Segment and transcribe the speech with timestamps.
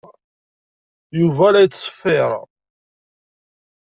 [1.19, 2.31] Yuba la yettṣeffir.